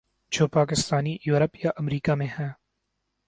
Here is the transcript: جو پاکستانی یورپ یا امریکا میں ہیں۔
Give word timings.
جو 0.31 0.47
پاکستانی 0.47 1.17
یورپ 1.25 1.65
یا 1.65 1.71
امریکا 1.77 2.15
میں 2.15 2.27
ہیں۔ 2.39 2.49